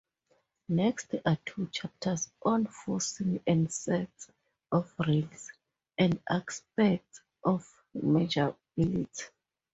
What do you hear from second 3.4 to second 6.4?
and sets of reals" and